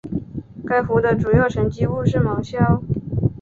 [0.65, 2.81] 该湖的主要沉积物是芒硝。